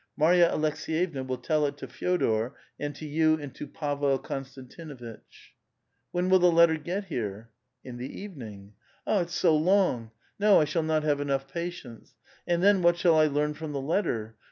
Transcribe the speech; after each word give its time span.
Marya 0.17 0.49
Aleks^yevna 0.49 1.27
will 1.27 1.37
tell 1.37 1.67
it 1.67 1.77
to 1.77 1.85
Fe6dor, 1.85 2.53
and 2.79 2.95
to 2.95 3.05
you 3.05 3.35
and 3.37 3.53
to 3.53 3.67
Pavel 3.67 4.17
Konstantinuitch."" 4.17 5.53
When 6.11 6.27
will 6.27 6.39
the 6.39 6.51
letter 6.51 6.77
get 6.77 7.05
here?"" 7.05 7.49
In 7.85 7.97
the 7.97 8.09
evening." 8.19 8.73
''It's 9.05 9.35
so 9.35 9.55
long! 9.55 10.09
No, 10.39 10.59
I 10.59 10.65
shall 10.65 10.81
not 10.81 11.03
have 11.03 11.21
enough 11.21 11.47
patience 11.47 12.15
I 12.49 12.53
And 12.53 12.63
then 12.63 12.81
what 12.81 12.97
shall 12.97 13.13
I 13.13 13.27
learn 13.27 13.53
from 13.53 13.73
the 13.73 13.79
letter? 13.79 14.37